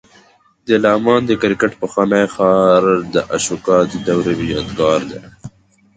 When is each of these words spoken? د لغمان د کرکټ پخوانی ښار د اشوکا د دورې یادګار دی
د 0.67 0.69
لغمان 0.83 1.21
د 1.27 1.31
کرکټ 1.41 1.71
پخوانی 1.81 2.23
ښار 2.33 2.81
د 3.13 3.15
اشوکا 3.35 3.77
د 3.91 3.93
دورې 4.07 4.35
یادګار 4.53 4.99
دی 5.09 5.19